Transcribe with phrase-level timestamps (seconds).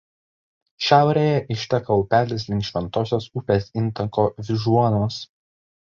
[0.85, 5.25] Šiaurėje išteka upelis link Šventosios upės intako Vyžuonos.